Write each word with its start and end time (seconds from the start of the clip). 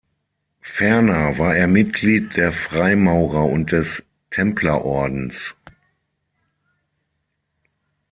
Ferner 0.61 1.37
war 1.37 1.55
er 1.55 1.67
Mitglied 1.67 2.35
der 2.35 2.51
Freimaurer 2.51 3.45
und 3.45 3.71
des 3.71 4.01
Templerordens. 4.31 5.53